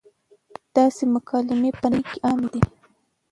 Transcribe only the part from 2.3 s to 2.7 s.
دي-